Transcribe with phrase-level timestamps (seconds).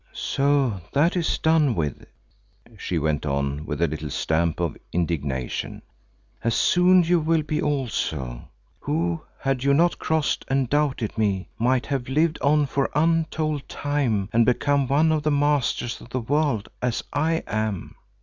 [0.15, 2.07] "So that is done with,"
[2.75, 5.83] she went on with a little stamp of indignation,
[6.43, 11.85] "as soon you will be also, who, had you not crossed and doubted me, might
[11.85, 16.67] have lived on for untold time and become one of the masters of the world,
[16.81, 17.93] as I am."